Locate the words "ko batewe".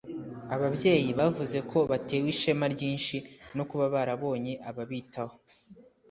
1.69-2.27